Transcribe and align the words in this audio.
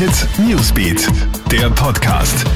Hit 0.00 0.26
Newsbeat, 0.38 1.06
der 1.52 1.68
Podcast. 1.68 2.46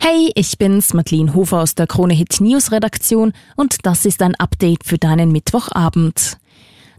Hey, 0.00 0.32
ich 0.34 0.56
bin's, 0.56 0.94
Madeleine 0.94 1.34
Hofer 1.34 1.58
aus 1.60 1.74
der 1.74 1.86
Krone 1.86 2.14
Hit 2.14 2.40
News 2.40 2.72
Redaktion 2.72 3.34
und 3.56 3.84
das 3.84 4.06
ist 4.06 4.22
ein 4.22 4.34
Update 4.36 4.86
für 4.86 4.96
deinen 4.96 5.30
Mittwochabend. 5.30 6.38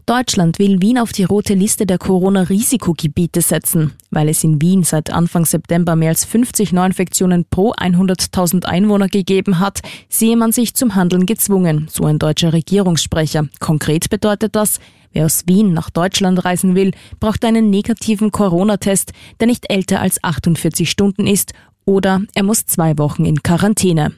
Deutschland 0.06 0.60
will 0.60 0.80
Wien 0.80 1.00
auf 1.00 1.10
die 1.10 1.24
rote 1.24 1.54
Liste 1.54 1.84
der 1.84 1.98
Corona-Risikogebiete 1.98 3.40
setzen. 3.40 3.94
Weil 4.12 4.28
es 4.28 4.44
in 4.44 4.60
Wien 4.60 4.84
seit 4.84 5.10
Anfang 5.10 5.46
September 5.46 5.96
mehr 5.96 6.10
als 6.10 6.26
50 6.26 6.72
Neuinfektionen 6.72 7.46
pro 7.48 7.72
100.000 7.72 8.66
Einwohner 8.66 9.08
gegeben 9.08 9.58
hat, 9.58 9.80
sehe 10.10 10.36
man 10.36 10.52
sich 10.52 10.74
zum 10.74 10.94
Handeln 10.94 11.24
gezwungen, 11.24 11.88
so 11.90 12.04
ein 12.04 12.18
deutscher 12.18 12.52
Regierungssprecher. 12.52 13.48
Konkret 13.58 14.10
bedeutet 14.10 14.54
das, 14.54 14.78
Wer 15.14 15.26
aus 15.26 15.46
Wien 15.46 15.74
nach 15.74 15.90
Deutschland 15.90 16.42
reisen 16.42 16.74
will, 16.74 16.92
braucht 17.20 17.44
einen 17.44 17.68
negativen 17.68 18.30
Corona-Test, 18.30 19.12
der 19.40 19.46
nicht 19.46 19.70
älter 19.70 20.00
als 20.00 20.24
48 20.24 20.90
Stunden 20.90 21.26
ist, 21.26 21.52
oder 21.84 22.22
er 22.34 22.44
muss 22.44 22.64
zwei 22.64 22.96
Wochen 22.96 23.26
in 23.26 23.42
Quarantäne. 23.42 24.12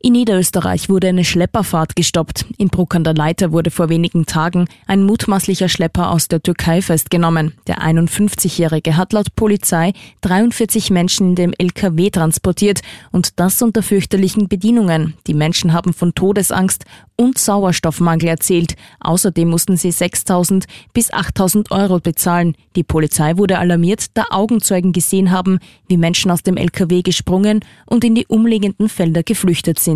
In 0.00 0.12
Niederösterreich 0.12 0.88
wurde 0.88 1.08
eine 1.08 1.24
Schlepperfahrt 1.24 1.96
gestoppt. 1.96 2.46
In 2.56 2.68
Bruck 2.68 2.94
an 2.94 3.02
der 3.02 3.14
Leiter 3.14 3.50
wurde 3.50 3.72
vor 3.72 3.88
wenigen 3.88 4.26
Tagen 4.26 4.68
ein 4.86 5.02
mutmaßlicher 5.02 5.68
Schlepper 5.68 6.12
aus 6.12 6.28
der 6.28 6.40
Türkei 6.40 6.82
festgenommen. 6.82 7.54
Der 7.66 7.82
51-Jährige 7.82 8.96
hat 8.96 9.12
laut 9.12 9.34
Polizei 9.34 9.92
43 10.20 10.90
Menschen 10.92 11.30
in 11.30 11.34
dem 11.34 11.52
LKW 11.58 12.10
transportiert 12.10 12.82
und 13.10 13.40
das 13.40 13.60
unter 13.60 13.82
fürchterlichen 13.82 14.46
Bedienungen. 14.46 15.14
Die 15.26 15.34
Menschen 15.34 15.72
haben 15.72 15.92
von 15.92 16.14
Todesangst 16.14 16.84
und 17.16 17.36
Sauerstoffmangel 17.36 18.28
erzählt. 18.28 18.76
Außerdem 19.00 19.48
mussten 19.48 19.76
sie 19.76 19.90
6.000 19.90 20.66
bis 20.94 21.12
8.000 21.12 21.72
Euro 21.72 21.98
bezahlen. 21.98 22.54
Die 22.76 22.84
Polizei 22.84 23.36
wurde 23.36 23.58
alarmiert, 23.58 24.06
da 24.14 24.26
Augenzeugen 24.30 24.92
gesehen 24.92 25.32
haben, 25.32 25.58
wie 25.88 25.96
Menschen 25.96 26.30
aus 26.30 26.44
dem 26.44 26.56
LKW 26.56 27.02
gesprungen 27.02 27.64
und 27.86 28.04
in 28.04 28.14
die 28.14 28.26
umliegenden 28.26 28.88
Felder 28.88 29.24
geflüchtet 29.24 29.80
sind. 29.80 29.87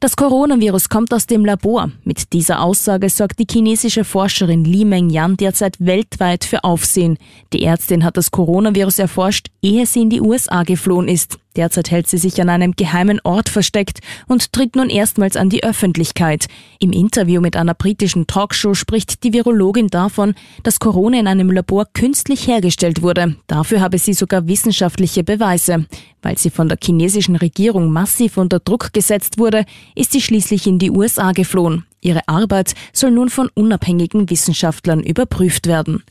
Das 0.00 0.16
Coronavirus 0.16 0.88
kommt 0.88 1.12
aus 1.12 1.26
dem 1.26 1.44
Labor. 1.44 1.90
Mit 2.04 2.32
dieser 2.32 2.62
Aussage 2.62 3.10
sorgt 3.10 3.38
die 3.38 3.46
chinesische 3.50 4.04
Forscherin 4.04 4.64
Li 4.64 4.86
Mengyan 4.86 5.36
derzeit 5.36 5.76
weltweit 5.78 6.46
für 6.46 6.64
Aufsehen. 6.64 7.18
Die 7.52 7.64
Ärztin 7.64 8.02
hat 8.02 8.16
das 8.16 8.30
Coronavirus 8.30 8.98
erforscht, 8.98 9.48
ehe 9.60 9.84
sie 9.84 10.00
in 10.00 10.08
die 10.08 10.22
USA 10.22 10.62
geflohen 10.62 11.06
ist. 11.06 11.38
Derzeit 11.56 11.90
hält 11.90 12.06
sie 12.06 12.18
sich 12.18 12.40
an 12.40 12.48
einem 12.48 12.72
geheimen 12.76 13.20
Ort 13.24 13.48
versteckt 13.48 13.98
und 14.28 14.52
tritt 14.52 14.76
nun 14.76 14.88
erstmals 14.88 15.36
an 15.36 15.50
die 15.50 15.64
Öffentlichkeit. 15.64 16.46
Im 16.78 16.92
Interview 16.92 17.40
mit 17.40 17.56
einer 17.56 17.74
britischen 17.74 18.26
Talkshow 18.28 18.74
spricht 18.74 19.24
die 19.24 19.32
Virologin 19.32 19.88
davon, 19.88 20.34
dass 20.62 20.78
Corona 20.78 21.18
in 21.18 21.26
einem 21.26 21.50
Labor 21.50 21.86
künstlich 21.92 22.46
hergestellt 22.46 23.02
wurde. 23.02 23.36
Dafür 23.48 23.80
habe 23.80 23.98
sie 23.98 24.14
sogar 24.14 24.46
wissenschaftliche 24.46 25.24
Beweise. 25.24 25.86
Weil 26.22 26.38
sie 26.38 26.50
von 26.50 26.68
der 26.68 26.78
chinesischen 26.82 27.34
Regierung 27.36 27.90
massiv 27.90 28.36
unter 28.36 28.60
Druck 28.60 28.92
gesetzt 28.92 29.38
wurde, 29.38 29.64
ist 29.94 30.12
sie 30.12 30.20
schließlich 30.20 30.66
in 30.66 30.78
die 30.78 30.90
USA 30.90 31.32
geflohen. 31.32 31.84
Ihre 32.00 32.28
Arbeit 32.28 32.74
soll 32.92 33.10
nun 33.10 33.28
von 33.28 33.50
unabhängigen 33.54 34.30
Wissenschaftlern 34.30 35.02
überprüft 35.02 35.66
werden. 35.66 36.02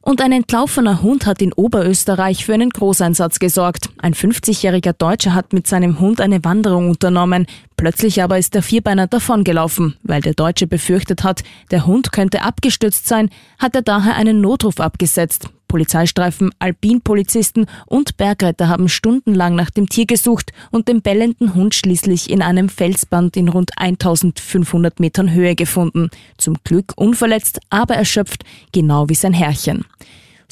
Und 0.00 0.20
ein 0.20 0.32
entlaufener 0.32 1.00
Hund 1.00 1.26
hat 1.26 1.40
in 1.40 1.52
Oberösterreich 1.52 2.44
für 2.44 2.54
einen 2.54 2.70
Großeinsatz 2.70 3.38
gesorgt. 3.38 3.90
Ein 4.02 4.14
50-jähriger 4.14 4.94
Deutscher 4.94 5.32
hat 5.32 5.52
mit 5.52 5.68
seinem 5.68 6.00
Hund 6.00 6.20
eine 6.20 6.42
Wanderung 6.42 6.90
unternommen. 6.90 7.46
Plötzlich 7.76 8.20
aber 8.20 8.36
ist 8.36 8.52
der 8.52 8.64
Vierbeiner 8.64 9.06
davongelaufen. 9.06 9.96
Weil 10.02 10.20
der 10.20 10.34
Deutsche 10.34 10.66
befürchtet 10.66 11.22
hat, 11.22 11.44
der 11.70 11.86
Hund 11.86 12.10
könnte 12.10 12.42
abgestürzt 12.42 13.06
sein, 13.06 13.30
hat 13.60 13.76
er 13.76 13.82
daher 13.82 14.16
einen 14.16 14.40
Notruf 14.40 14.80
abgesetzt. 14.80 15.50
Polizeistreifen, 15.68 16.50
Alpinpolizisten 16.58 17.66
und 17.86 18.16
Bergretter 18.16 18.68
haben 18.68 18.88
stundenlang 18.88 19.54
nach 19.54 19.70
dem 19.70 19.88
Tier 19.88 20.06
gesucht 20.06 20.52
und 20.72 20.88
den 20.88 21.00
bellenden 21.00 21.54
Hund 21.54 21.76
schließlich 21.76 22.28
in 22.28 22.42
einem 22.42 22.68
Felsband 22.68 23.36
in 23.36 23.48
rund 23.48 23.70
1500 23.78 24.98
Metern 24.98 25.30
Höhe 25.32 25.54
gefunden. 25.54 26.10
Zum 26.38 26.56
Glück 26.64 26.92
unverletzt, 26.96 27.60
aber 27.70 27.94
erschöpft, 27.94 28.42
genau 28.72 29.08
wie 29.08 29.14
sein 29.14 29.32
Herrchen. 29.32 29.84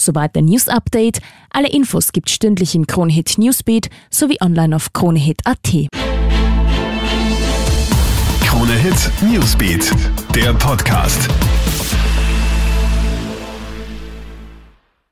Soweit 0.00 0.34
der 0.34 0.42
News 0.42 0.68
Update. 0.68 1.20
Alle 1.50 1.68
Infos 1.68 2.12
gibt 2.12 2.30
stündlich 2.30 2.74
im 2.74 2.86
Kronehit 2.86 3.36
Newsbeat 3.36 3.90
sowie 4.10 4.38
online 4.40 4.74
auf 4.74 4.92
kronehit.at. 4.92 5.88
Kronehit 8.44 9.10
Newsbeat, 9.22 9.90
der 10.34 10.54
Podcast. 10.54 11.28